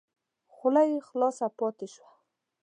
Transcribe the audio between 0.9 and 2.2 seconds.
یې خلاصه پاته شوه!